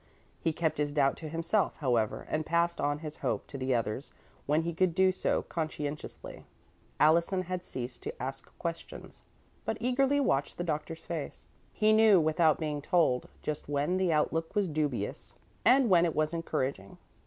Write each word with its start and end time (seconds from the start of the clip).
He 0.39 0.51
kept 0.51 0.79
his 0.79 0.93
doubt 0.93 1.15
to 1.17 1.29
himself, 1.29 1.77
however, 1.77 2.25
and 2.27 2.43
passed 2.43 2.81
on 2.81 2.97
his 3.05 3.17
hope 3.17 3.45
to 3.45 3.55
the 3.55 3.75
others 3.75 4.13
when 4.47 4.63
he 4.63 4.73
could 4.73 4.95
do 4.95 5.11
so 5.11 5.43
conscientiously. 5.43 6.43
Allison 6.99 7.43
had 7.43 7.63
ceased 7.63 8.01
to 8.01 8.19
ask 8.19 8.51
questions, 8.57 9.21
but 9.63 9.77
eagerly 9.79 10.19
watched 10.19 10.57
the 10.57 10.63
doctor's 10.63 11.05
face. 11.05 11.45
He 11.71 11.93
knew, 11.93 12.19
without 12.19 12.57
being 12.59 12.81
told, 12.81 13.29
just 13.43 13.69
when 13.69 13.97
the 13.97 14.11
outlook 14.11 14.55
was 14.55 14.67
dubious 14.67 15.35
and 15.63 15.87
when 15.87 16.03
it 16.05 16.15
was 16.15 16.33
encouraging. 16.33 16.97